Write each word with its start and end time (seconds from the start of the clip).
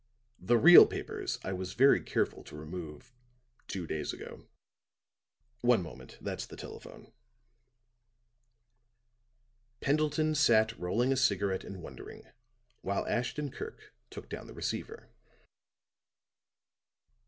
"The 0.39 0.57
real 0.57 0.87
papers 0.87 1.37
I 1.43 1.53
was 1.53 1.73
very 1.73 2.01
careful 2.01 2.43
to 2.45 2.55
remove 2.57 3.13
two 3.67 3.85
days 3.85 4.11
ago. 4.13 4.47
One 5.61 5.83
moment 5.83 6.17
that's 6.19 6.47
the 6.47 6.57
telephone." 6.57 7.13
Pendleton 9.79 10.33
sat 10.33 10.75
rolling 10.79 11.13
a 11.13 11.15
cigarette 11.15 11.63
and 11.63 11.83
wondering, 11.83 12.23
while 12.81 13.05
Ashton 13.05 13.51
Kirk 13.51 13.93
took 14.09 14.27
down 14.27 14.47
the 14.47 14.55
receiver. 14.55 15.11